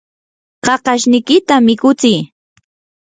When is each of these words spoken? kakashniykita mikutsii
kakashniykita 0.65 1.55
mikutsii 1.65 2.19